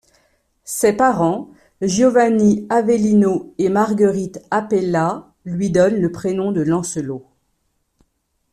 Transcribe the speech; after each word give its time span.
Ses 0.65 0.93
parents, 0.93 1.51
Giovanni 1.81 2.65
Avellino 2.71 3.53
et 3.59 3.69
Marguerite 3.69 4.41
Appella, 4.49 5.31
lui 5.45 5.69
donnent 5.69 6.01
le 6.01 6.11
prénom 6.11 6.51
de 6.51 6.61
Lancelot. 6.61 7.23